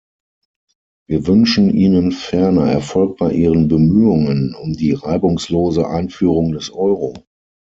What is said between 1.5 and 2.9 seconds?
Ihnen ferner